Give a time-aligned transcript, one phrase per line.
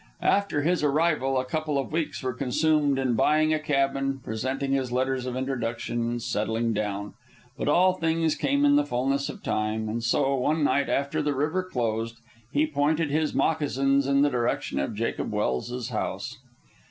[0.23, 4.91] After his arrival, a couple of weeks were consumed in buying a cabin, presenting his
[4.91, 7.13] letters of introduction, and settling down.
[7.55, 11.35] But all things come in the fulness of time, and so, one night after the
[11.35, 12.17] river closed,
[12.51, 16.39] he pointed his moccasins in the direction of Jacob Welse's house.